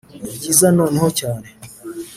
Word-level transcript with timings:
nibyiza 0.23 0.67
noneho 0.77 1.07
cyane 1.19 1.47